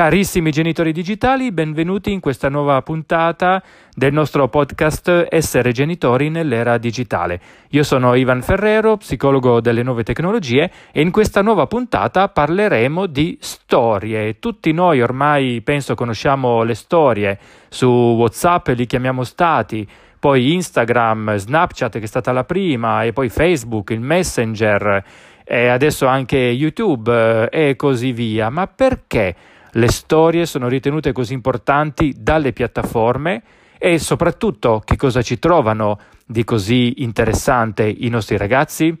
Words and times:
Carissimi 0.00 0.50
genitori 0.50 0.92
digitali, 0.92 1.52
benvenuti 1.52 2.10
in 2.10 2.20
questa 2.20 2.48
nuova 2.48 2.80
puntata 2.80 3.62
del 3.94 4.14
nostro 4.14 4.48
podcast 4.48 5.26
Essere 5.28 5.72
genitori 5.72 6.30
nell'era 6.30 6.78
digitale. 6.78 7.38
Io 7.72 7.82
sono 7.82 8.14
Ivan 8.14 8.40
Ferrero, 8.40 8.96
psicologo 8.96 9.60
delle 9.60 9.82
nuove 9.82 10.02
tecnologie 10.02 10.70
e 10.90 11.02
in 11.02 11.10
questa 11.10 11.42
nuova 11.42 11.66
puntata 11.66 12.28
parleremo 12.28 13.04
di 13.04 13.36
storie. 13.42 14.38
Tutti 14.38 14.72
noi 14.72 15.02
ormai 15.02 15.60
penso 15.60 15.94
conosciamo 15.94 16.62
le 16.62 16.74
storie 16.74 17.38
su 17.68 17.86
WhatsApp, 17.86 18.68
li 18.68 18.86
chiamiamo 18.86 19.22
stati, 19.22 19.86
poi 20.18 20.54
Instagram, 20.54 21.36
Snapchat 21.36 21.98
che 21.98 22.04
è 22.04 22.06
stata 22.06 22.32
la 22.32 22.44
prima 22.44 23.04
e 23.04 23.12
poi 23.12 23.28
Facebook, 23.28 23.90
il 23.90 24.00
Messenger 24.00 25.04
e 25.44 25.68
adesso 25.68 26.06
anche 26.06 26.38
YouTube 26.38 27.50
e 27.50 27.76
così 27.76 28.12
via. 28.12 28.48
Ma 28.48 28.66
perché? 28.66 29.36
Le 29.72 29.88
storie 29.88 30.46
sono 30.46 30.68
ritenute 30.68 31.12
così 31.12 31.32
importanti 31.32 32.14
dalle 32.18 32.52
piattaforme 32.52 33.42
e 33.78 33.98
soprattutto 33.98 34.82
che 34.84 34.96
cosa 34.96 35.22
ci 35.22 35.38
trovano 35.38 35.98
di 36.26 36.44
così 36.44 37.02
interessante 37.02 37.88
i 37.88 38.08
nostri 38.08 38.36
ragazzi? 38.36 38.96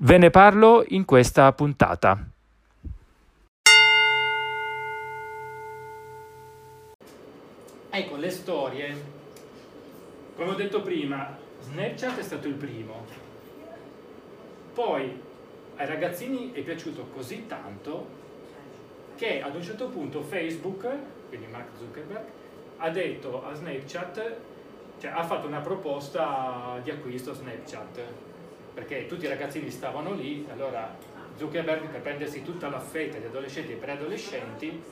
Ve 0.00 0.18
ne 0.18 0.30
parlo 0.30 0.84
in 0.88 1.04
questa 1.04 1.52
puntata. 1.52 2.18
Ecco, 7.90 8.16
le 8.16 8.30
storie. 8.30 9.12
Come 10.34 10.50
ho 10.50 10.54
detto 10.54 10.80
prima, 10.80 11.36
Snapchat 11.60 12.18
è 12.18 12.22
stato 12.22 12.48
il 12.48 12.54
primo. 12.54 13.06
Poi 14.74 15.20
ai 15.76 15.86
ragazzini 15.86 16.50
è 16.52 16.60
piaciuto 16.62 17.10
così 17.14 17.46
tanto 17.46 18.22
che 19.16 19.42
ad 19.42 19.54
un 19.54 19.62
certo 19.62 19.88
punto 19.88 20.22
Facebook, 20.22 20.88
quindi 21.28 21.46
Mark 21.46 21.68
Zuckerberg, 21.78 22.24
ha 22.78 22.90
detto 22.90 23.44
a 23.44 23.54
Snapchat, 23.54 24.36
cioè 24.98 25.10
ha 25.10 25.24
fatto 25.24 25.46
una 25.46 25.60
proposta 25.60 26.78
di 26.82 26.90
acquisto 26.90 27.30
a 27.30 27.34
Snapchat, 27.34 28.00
perché 28.74 29.06
tutti 29.06 29.24
i 29.24 29.28
ragazzini 29.28 29.70
stavano 29.70 30.12
lì, 30.14 30.46
allora 30.50 30.94
Zuckerberg 31.36 31.88
per 31.88 32.00
prendersi 32.00 32.42
tutta 32.42 32.68
la 32.68 32.80
fetta 32.80 33.18
di 33.18 33.26
adolescenti 33.26 33.72
e 33.72 33.76
preadolescenti, 33.76 34.82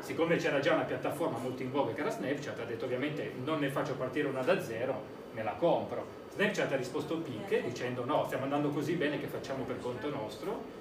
siccome 0.00 0.36
c'era 0.36 0.58
già 0.58 0.74
una 0.74 0.82
piattaforma 0.82 1.38
molto 1.38 1.62
in 1.62 1.70
voga 1.70 1.92
che 1.92 2.00
era 2.00 2.10
Snapchat, 2.10 2.58
ha 2.58 2.64
detto 2.64 2.84
ovviamente 2.84 3.32
non 3.44 3.60
ne 3.60 3.68
faccio 3.68 3.94
partire 3.94 4.28
una 4.28 4.42
da 4.42 4.60
zero, 4.60 5.20
me 5.32 5.42
la 5.42 5.52
compro. 5.52 6.20
Snapchat 6.34 6.72
ha 6.72 6.76
risposto 6.76 7.18
picche 7.18 7.62
dicendo 7.62 8.04
no, 8.04 8.24
stiamo 8.24 8.44
andando 8.44 8.70
così 8.70 8.94
bene 8.94 9.20
che 9.20 9.26
facciamo 9.26 9.64
per 9.64 9.78
conto 9.78 10.08
nostro 10.08 10.80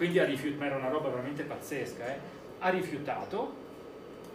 quindi 0.00 0.18
ha 0.18 0.24
rifiutato, 0.24 0.60
ma 0.60 0.64
era 0.64 0.76
una 0.76 0.88
roba 0.88 1.10
veramente 1.10 1.42
pazzesca, 1.42 2.06
eh? 2.06 2.18
ha 2.60 2.70
rifiutato, 2.70 3.52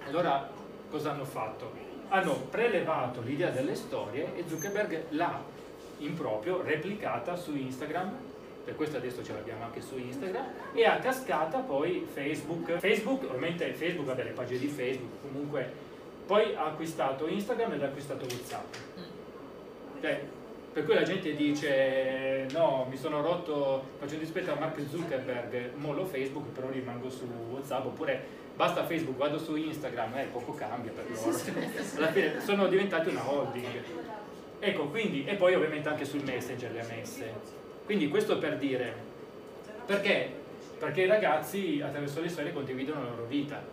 allora 0.05 0.47
cosa 0.91 1.09
hanno 1.09 1.25
fatto? 1.25 1.71
Hanno 2.09 2.33
prelevato 2.51 3.21
l'idea 3.21 3.49
delle 3.49 3.73
storie 3.73 4.35
e 4.35 4.43
Zuckerberg 4.47 5.05
l'ha 5.09 5.41
in 5.97 6.13
proprio 6.13 6.61
replicata 6.61 7.35
su 7.35 7.55
Instagram, 7.55 8.15
per 8.63 8.75
questo 8.75 8.97
adesso 8.97 9.23
ce 9.23 9.33
l'abbiamo 9.33 9.63
anche 9.63 9.81
su 9.81 9.97
Instagram, 9.97 10.45
e 10.75 10.85
a 10.85 10.99
cascata 10.99 11.57
poi 11.61 12.07
Facebook. 12.13 12.77
Facebook, 12.77 13.23
ovviamente 13.23 13.73
Facebook 13.73 14.09
ha 14.09 14.13
delle 14.13 14.33
pagine 14.33 14.59
di 14.59 14.67
Facebook, 14.67 15.21
comunque 15.23 15.67
poi 16.27 16.53
ha 16.53 16.65
acquistato 16.65 17.25
Instagram 17.25 17.73
ed 17.73 17.81
ha 17.81 17.87
acquistato 17.87 18.23
WhatsApp. 18.25 18.75
Cioè, 19.99 20.23
per 20.75 20.83
cui 20.83 20.93
la 20.93 21.03
gente 21.03 21.33
dice 21.33 22.47
no, 22.51 22.85
mi 22.89 22.97
sono 22.97 23.21
rotto, 23.21 23.91
faccio 23.97 24.15
dispetto 24.15 24.51
a 24.51 24.55
Mark 24.59 24.77
Zuckerberg, 24.89 25.75
mollo 25.75 26.03
Facebook, 26.03 26.49
però 26.49 26.69
rimango 26.69 27.09
su 27.09 27.23
Whatsapp, 27.49 27.85
oppure 27.85 28.21
basta 28.53 28.83
Facebook, 28.83 29.15
vado 29.15 29.37
su 29.37 29.55
Instagram, 29.55 30.17
eh, 30.17 30.27
poco 30.33 30.53
cambia 30.53 30.91
per 30.91 31.05
loro. 31.09 31.39
Alla 31.95 32.11
fine 32.11 32.41
sono 32.41 32.67
diventati 32.67 33.07
una 33.07 33.25
holding. 33.25 33.83
Ecco, 34.59 34.87
quindi, 34.89 35.23
e 35.23 35.35
poi 35.35 35.55
ovviamente 35.55 35.87
anche 35.87 36.03
sul 36.03 36.23
Messenger 36.23 36.69
le 36.69 36.81
ha 36.81 36.85
messe. 36.93 37.33
Quindi 37.85 38.09
questo 38.09 38.37
per 38.37 38.57
dire, 38.57 38.93
perché? 39.85 40.29
Perché 40.77 41.03
i 41.03 41.07
ragazzi 41.07 41.81
attraverso 41.81 42.19
le 42.19 42.27
storie 42.27 42.51
condividono 42.51 43.01
la 43.01 43.09
loro 43.11 43.25
vita 43.27 43.63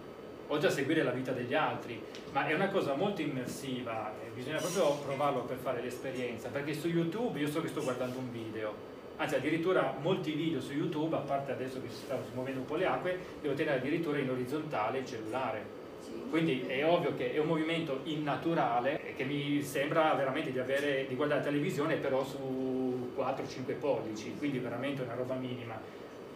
oltre 0.52 0.68
a 0.68 0.70
seguire 0.70 1.02
la 1.02 1.12
vita 1.12 1.32
degli 1.32 1.54
altri, 1.54 1.98
ma 2.32 2.46
è 2.46 2.52
una 2.52 2.68
cosa 2.68 2.94
molto 2.94 3.22
immersiva, 3.22 4.12
bisogna 4.34 4.58
proprio 4.58 4.96
provarlo 4.96 5.40
per 5.40 5.56
fare 5.56 5.80
l'esperienza, 5.80 6.50
perché 6.50 6.74
su 6.74 6.88
YouTube 6.88 7.40
io 7.40 7.48
so 7.48 7.62
che 7.62 7.68
sto 7.68 7.82
guardando 7.82 8.18
un 8.18 8.30
video, 8.30 8.74
anzi 9.16 9.36
addirittura 9.36 9.94
molti 9.98 10.32
video 10.32 10.60
su 10.60 10.72
YouTube, 10.72 11.16
a 11.16 11.20
parte 11.20 11.52
adesso 11.52 11.80
che 11.80 11.88
si 11.88 12.02
stanno 12.04 12.24
muovendo 12.34 12.60
un 12.60 12.66
po' 12.66 12.76
le 12.76 12.84
acque, 12.84 13.18
devo 13.40 13.54
tenere 13.54 13.78
addirittura 13.78 14.18
in 14.18 14.28
orizzontale 14.28 14.98
il 14.98 15.06
cellulare. 15.06 15.80
Quindi 16.28 16.64
è 16.66 16.84
ovvio 16.84 17.14
che 17.14 17.32
è 17.32 17.38
un 17.38 17.46
movimento 17.46 18.00
innaturale 18.04 19.14
che 19.16 19.24
mi 19.24 19.62
sembra 19.62 20.12
veramente 20.14 20.50
di, 20.50 20.58
avere, 20.58 21.06
di 21.08 21.14
guardare 21.14 21.40
la 21.40 21.46
televisione 21.46 21.96
però 21.96 22.24
su 22.24 23.12
4-5 23.16 23.78
pollici, 23.78 24.34
quindi 24.36 24.58
veramente 24.58 25.02
una 25.02 25.14
roba 25.14 25.34
minima. 25.34 25.80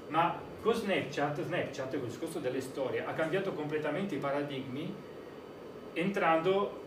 Ma 0.09 0.39
con 0.61 0.75
Snapchat, 0.75 1.45
Snapchat, 1.45 1.91
con 1.91 2.01
il 2.01 2.07
discorso 2.07 2.39
delle 2.39 2.61
storie, 2.61 3.05
ha 3.05 3.13
cambiato 3.13 3.53
completamente 3.53 4.15
i 4.15 4.19
paradigmi 4.19 4.95
entrando 5.93 6.85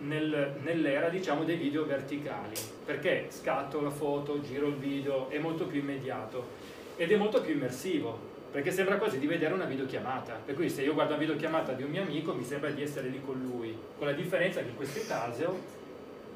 nel, 0.00 0.54
nell'era 0.62 1.08
diciamo, 1.08 1.44
dei 1.44 1.56
video 1.56 1.84
verticali, 1.84 2.54
perché 2.84 3.26
scatto 3.30 3.80
la 3.80 3.90
foto, 3.90 4.40
giro 4.40 4.68
il 4.68 4.76
video, 4.76 5.28
è 5.28 5.38
molto 5.38 5.66
più 5.66 5.80
immediato. 5.80 6.66
Ed 6.96 7.10
è 7.12 7.16
molto 7.16 7.40
più 7.40 7.54
immersivo, 7.54 8.18
perché 8.50 8.70
sembra 8.70 8.96
quasi 8.96 9.18
di 9.18 9.26
vedere 9.26 9.54
una 9.54 9.66
videochiamata, 9.66 10.40
per 10.44 10.54
cui 10.54 10.68
se 10.68 10.82
io 10.82 10.94
guardo 10.94 11.12
una 11.12 11.20
videochiamata 11.20 11.72
di 11.72 11.82
un 11.82 11.90
mio 11.90 12.02
amico 12.02 12.34
mi 12.34 12.44
sembra 12.44 12.70
di 12.70 12.82
essere 12.82 13.08
lì 13.08 13.20
con 13.24 13.40
lui, 13.40 13.76
con 13.96 14.06
la 14.06 14.12
differenza 14.12 14.60
che 14.62 14.68
in 14.68 14.76
queste 14.76 15.06
case 15.06 15.46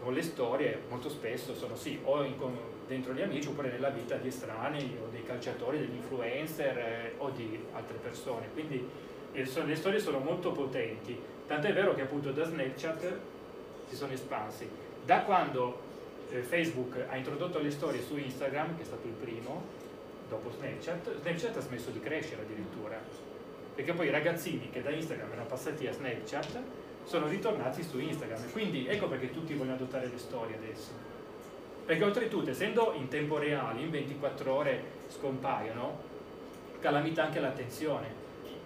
con 0.02 0.14
le 0.14 0.22
storie 0.22 0.80
molto 0.88 1.08
spesso 1.08 1.54
sono 1.54 1.76
sì, 1.76 2.00
o 2.02 2.24
in, 2.24 2.34
dentro 2.88 3.12
gli 3.12 3.22
amici 3.22 3.46
oppure 3.46 3.70
nella 3.70 3.90
vita 3.90 4.16
di 4.16 4.28
estranei 4.28 4.98
o 5.00 5.08
dei 5.10 5.22
calciatori, 5.22 5.78
degli 5.78 5.94
influencer 5.94 6.76
eh, 6.76 7.14
o 7.18 7.30
di 7.30 7.64
altre 7.72 7.98
persone. 7.98 8.48
Quindi 8.52 8.84
le 9.32 9.76
storie 9.76 10.00
sono 10.00 10.18
molto 10.18 10.50
potenti, 10.50 11.18
tant'è 11.46 11.72
vero 11.72 11.94
che 11.94 12.02
appunto 12.02 12.32
da 12.32 12.44
Snapchat 12.44 13.18
si 13.88 13.94
sono 13.94 14.12
espansi. 14.12 14.68
Da 15.04 15.22
quando 15.22 15.80
eh, 16.30 16.42
Facebook 16.42 17.06
ha 17.08 17.16
introdotto 17.16 17.60
le 17.60 17.70
storie 17.70 18.02
su 18.02 18.16
Instagram, 18.16 18.76
che 18.76 18.82
è 18.82 18.84
stato 18.84 19.06
il 19.06 19.14
primo, 19.14 19.62
dopo 20.28 20.50
Snapchat, 20.50 21.20
Snapchat 21.20 21.56
ha 21.56 21.60
smesso 21.60 21.90
di 21.90 22.00
crescere 22.00 22.42
addirittura, 22.42 23.00
perché 23.74 23.92
poi 23.92 24.08
i 24.08 24.10
ragazzini 24.10 24.69
che 24.69 24.82
da 24.82 24.90
Instagram 24.90 25.30
erano 25.30 25.46
passati 25.46 25.86
a 25.86 25.92
Snapchat 25.92 26.60
sono 27.04 27.26
ritornati 27.26 27.82
su 27.82 27.98
Instagram. 27.98 28.50
Quindi 28.52 28.86
ecco 28.86 29.06
perché 29.06 29.30
tutti 29.30 29.54
vogliono 29.54 29.76
adottare 29.76 30.08
le 30.08 30.18
storie 30.18 30.56
adesso. 30.56 30.90
Perché 31.84 32.04
oltretutto, 32.04 32.50
essendo 32.50 32.92
in 32.96 33.08
tempo 33.08 33.38
reale, 33.38 33.80
in 33.80 33.90
24 33.90 34.54
ore 34.54 34.84
scompaiono, 35.08 36.00
calamita 36.80 37.24
anche 37.24 37.40
l'attenzione. 37.40 38.06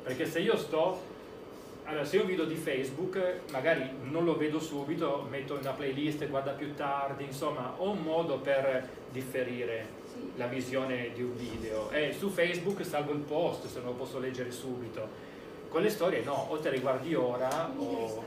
Perché 0.02 0.26
se 0.26 0.40
io 0.40 0.56
sto, 0.56 1.00
allora 1.84 2.04
se 2.04 2.16
io 2.16 2.22
un 2.22 2.28
video 2.28 2.44
di 2.44 2.56
Facebook, 2.56 3.40
magari 3.50 3.88
non 4.02 4.24
lo 4.24 4.36
vedo 4.36 4.60
subito, 4.60 5.26
metto 5.28 5.54
una 5.54 5.72
playlist, 5.72 6.26
guarda 6.28 6.52
più 6.52 6.74
tardi, 6.74 7.24
insomma, 7.24 7.74
ho 7.76 7.90
un 7.90 8.02
modo 8.02 8.38
per 8.38 8.88
differire 9.10 10.04
la 10.36 10.46
visione 10.46 11.10
di 11.14 11.22
un 11.22 11.36
video. 11.36 11.90
E 11.90 12.12
su 12.12 12.28
Facebook 12.28 12.84
salvo 12.84 13.12
il 13.12 13.20
post 13.20 13.66
se 13.66 13.78
non 13.78 13.88
lo 13.88 13.94
posso 13.94 14.18
leggere 14.18 14.50
subito 14.50 15.34
con 15.68 15.82
le 15.82 15.90
storie 15.90 16.22
no, 16.22 16.46
o 16.48 16.58
te 16.58 16.70
le 16.70 16.80
guardi 16.80 17.14
ora 17.14 17.70
o... 17.76 18.24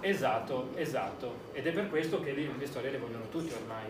Esatto, 0.00 0.68
esatto. 0.74 1.34
Ed 1.52 1.66
è 1.66 1.72
per 1.72 1.88
questo 1.88 2.20
che 2.20 2.32
le, 2.32 2.48
le 2.56 2.66
storie 2.66 2.90
le 2.90 2.98
vogliono 2.98 3.28
tutti 3.30 3.52
ormai. 3.52 3.84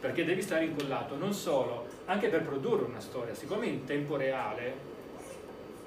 Perché 0.00 0.24
devi 0.24 0.42
stare 0.42 0.64
incollato, 0.64 1.16
non 1.16 1.32
solo, 1.32 1.86
anche 2.06 2.28
per 2.28 2.42
produrre 2.42 2.84
una 2.84 3.00
storia. 3.00 3.34
Siccome 3.34 3.66
in 3.66 3.84
tempo 3.84 4.16
reale, 4.16 4.92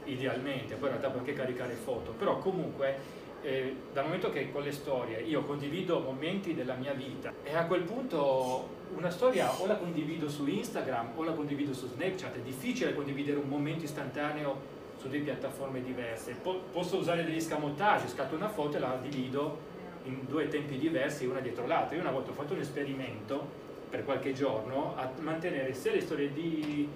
idealmente, 0.05 0.75
poi 0.75 0.89
in 0.89 0.97
realtà 0.97 1.09
puoi 1.09 1.19
anche 1.19 1.33
caricare 1.33 1.73
foto, 1.73 2.11
però 2.11 2.37
comunque 2.39 3.25
eh, 3.41 3.75
dal 3.93 4.05
momento 4.05 4.31
che 4.31 4.51
con 4.51 4.63
le 4.63 4.71
storie 4.71 5.21
io 5.21 5.43
condivido 5.43 5.99
momenti 5.99 6.55
della 6.55 6.73
mia 6.73 6.93
vita 6.93 7.31
e 7.43 7.55
a 7.55 7.65
quel 7.65 7.83
punto 7.83 8.75
una 8.95 9.09
storia 9.09 9.53
o 9.59 9.65
la 9.67 9.75
condivido 9.75 10.29
su 10.29 10.47
Instagram 10.47 11.11
o 11.15 11.23
la 11.23 11.33
condivido 11.33 11.73
su 11.73 11.87
Snapchat, 11.87 12.37
è 12.37 12.39
difficile 12.39 12.95
condividere 12.95 13.37
un 13.37 13.47
momento 13.47 13.83
istantaneo 13.83 14.75
su 14.97 15.07
due 15.07 15.19
piattaforme 15.19 15.81
diverse. 15.83 16.33
Po 16.41 16.61
posso 16.71 16.97
usare 16.97 17.23
degli 17.23 17.41
scamottaggi, 17.41 18.07
scatto 18.07 18.35
una 18.35 18.49
foto 18.49 18.77
e 18.77 18.79
la 18.79 18.97
divido 19.01 19.75
in 20.03 20.19
due 20.27 20.47
tempi 20.47 20.77
diversi, 20.77 21.25
una 21.25 21.39
dietro 21.39 21.67
l'altra. 21.67 21.95
Io 21.95 22.01
una 22.01 22.11
volta 22.11 22.31
ho 22.31 22.33
fatto 22.33 22.53
un 22.53 22.59
esperimento 22.59 23.65
per 23.89 24.03
qualche 24.03 24.33
giorno 24.33 24.95
a 24.97 25.09
mantenere 25.19 25.73
sia 25.73 25.91
le 25.91 26.01
storie 26.01 26.33
di, 26.33 26.87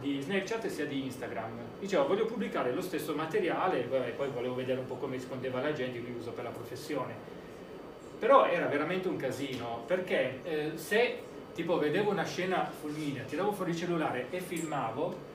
di 0.00 0.20
Snapchat 0.20 0.66
sia 0.66 0.86
di 0.86 1.04
Instagram. 1.04 1.52
Dicevo, 1.78 2.06
voglio 2.06 2.26
pubblicare 2.26 2.72
lo 2.72 2.80
stesso 2.80 3.14
materiale, 3.14 3.82
beh, 3.82 4.14
poi 4.16 4.28
volevo 4.28 4.54
vedere 4.54 4.80
un 4.80 4.86
po' 4.86 4.96
come 4.96 5.16
rispondeva 5.16 5.60
la 5.60 5.72
gente, 5.72 6.00
quindi 6.00 6.18
uso 6.18 6.30
per 6.30 6.44
la 6.44 6.50
professione. 6.50 7.14
Però 8.18 8.46
era 8.46 8.66
veramente 8.66 9.08
un 9.08 9.16
casino, 9.16 9.82
perché 9.86 10.40
eh, 10.44 10.72
se 10.74 11.28
tipo 11.54 11.78
vedevo 11.78 12.10
una 12.10 12.24
scena 12.24 12.64
fulminea, 12.64 13.24
tiravo 13.24 13.52
fuori 13.52 13.70
il 13.70 13.76
cellulare 13.76 14.26
e 14.30 14.40
filmavo, 14.40 15.28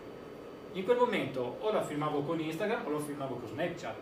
in 0.76 0.84
quel 0.84 0.98
momento 0.98 1.58
o 1.60 1.72
la 1.72 1.82
filmavo 1.82 2.22
con 2.22 2.40
Instagram 2.40 2.86
o 2.86 2.90
lo 2.90 3.00
filmavo 3.00 3.36
con 3.36 3.48
Snapchat. 3.48 3.96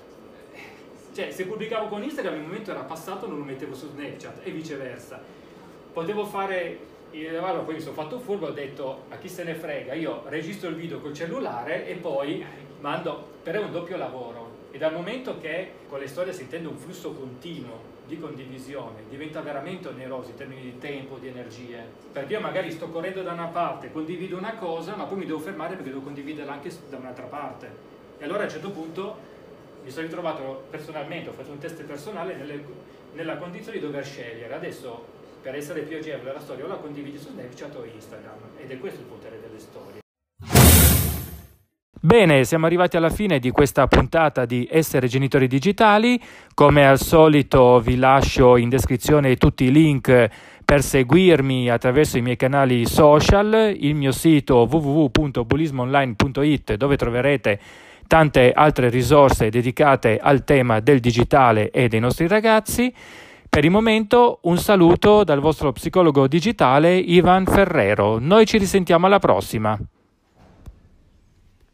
Cioè, 1.14 1.32
se 1.32 1.46
pubblicavo 1.46 1.88
con 1.88 2.02
Instagram 2.02 2.36
il 2.36 2.42
momento 2.42 2.72
era 2.72 2.82
passato, 2.82 3.28
non 3.28 3.38
lo 3.38 3.44
mettevo 3.44 3.76
su 3.76 3.90
Snapchat 3.90 4.40
e 4.44 4.52
viceversa. 4.52 5.22
Potevo 5.94 6.26
fare, 6.26 6.80
allora 7.12 7.60
poi 7.60 7.76
mi 7.76 7.82
sono 7.82 7.94
fatto 7.94 8.18
furbo, 8.18 8.48
ho 8.48 8.52
detto 8.52 9.04
a 9.10 9.18
chi 9.18 9.30
se 9.30 9.44
ne 9.44 9.54
frega, 9.54 9.94
io 9.94 10.24
registro 10.26 10.70
il 10.70 10.76
video 10.76 11.00
col 11.00 11.14
cellulare 11.14 11.88
e 11.88 11.94
poi 11.96 12.44
mando, 12.84 13.30
per 13.42 13.58
un 13.60 13.72
doppio 13.72 13.96
lavoro. 13.96 14.62
E 14.72 14.78
dal 14.78 14.92
momento 14.92 15.40
che 15.40 15.72
con 15.88 16.00
le 16.00 16.08
storie 16.08 16.34
si 16.34 16.42
intende 16.42 16.68
un 16.68 16.78
flusso 16.78 17.14
continuo 17.14 17.92
di 18.06 18.20
condivisione, 18.20 19.04
diventa 19.10 19.40
veramente 19.40 19.88
oneroso 19.88 20.32
in 20.32 20.36
termini 20.36 20.62
di 20.62 20.78
tempo, 20.80 21.18
di 21.18 21.30
energie. 21.30 21.82
Perché 22.12 22.34
io 22.34 22.42
magari 22.42 22.72
sto 22.72 22.90
correndo 22.90 23.22
da 23.22 23.32
una 23.32 23.48
parte, 23.48 23.92
condivido 23.92 24.38
una 24.38 24.56
cosa, 24.56 24.96
ma 24.96 25.06
poi 25.06 25.20
mi 25.20 25.26
devo 25.26 25.40
fermare 25.40 25.76
perché 25.76 25.92
devo 25.92 26.02
condividerla 26.02 26.52
anche 26.52 26.72
da 26.90 26.98
un'altra 26.98 27.26
parte. 27.26 27.92
E 28.18 28.26
allora 28.26 28.42
a 28.42 28.46
un 28.46 28.52
certo 28.52 28.72
punto 28.72 29.16
mi 29.84 29.90
sono 29.90 30.06
ritrovato 30.06 30.66
personalmente, 30.70 31.30
ho 31.30 31.34
fatto 31.34 31.52
un 31.52 31.60
test 31.60 31.82
personale 31.84 32.36
nelle, 32.36 32.66
nella 33.14 33.38
condizione 33.38 33.80
di 33.80 33.86
dover 33.86 34.04
scegliere. 34.04 34.54
Adesso 34.54 35.22
per 35.42 35.56
essere 35.56 35.82
più 35.84 35.98
agevole 35.98 36.34
la 36.34 36.40
storia 36.42 36.66
o 36.66 36.68
la 36.68 36.76
condividi 36.76 37.18
su 37.18 37.30
Snapchat 37.30 37.76
o 37.76 37.86
Instagram 37.86 38.40
ed 38.58 38.72
è 38.72 38.78
questo 38.78 39.00
il 39.00 39.06
potere 39.06 39.40
delle 39.40 39.60
storie. 39.60 40.03
Bene, 42.06 42.44
siamo 42.44 42.66
arrivati 42.66 42.98
alla 42.98 43.10
fine 43.10 43.40
di 43.40 43.50
questa 43.52 43.88
puntata 43.88 44.44
di 44.44 44.68
Essere 44.70 45.08
Genitori 45.08 45.48
Digitali. 45.48 46.22
Come 46.54 46.86
al 46.86 47.00
solito 47.00 47.80
vi 47.80 47.96
lascio 47.96 48.58
in 48.58 48.68
descrizione 48.68 49.38
tutti 49.38 49.64
i 49.64 49.72
link 49.72 50.28
per 50.66 50.84
seguirmi 50.84 51.70
attraverso 51.70 52.18
i 52.18 52.22
miei 52.22 52.36
canali 52.36 52.86
social, 52.86 53.74
il 53.80 53.96
mio 53.96 54.12
sito 54.12 54.68
www.bullismoonline.it 54.70 56.74
dove 56.74 56.98
troverete 56.98 57.58
tante 58.06 58.52
altre 58.52 58.90
risorse 58.90 59.50
dedicate 59.50 60.20
al 60.22 60.44
tema 60.44 60.82
del 60.82 61.00
digitale 61.00 61.72
e 61.72 61.88
dei 61.88 62.02
nostri 62.02 62.28
ragazzi. 62.28 62.94
Per 63.48 63.64
il 63.64 63.72
momento 63.72 64.40
un 64.42 64.58
saluto 64.58 65.24
dal 65.24 65.40
vostro 65.40 65.72
psicologo 65.72 66.28
digitale 66.28 66.98
Ivan 66.98 67.46
Ferrero. 67.46 68.20
Noi 68.20 68.46
ci 68.46 68.58
risentiamo 68.58 69.06
alla 69.06 69.20
prossima. 69.20 69.80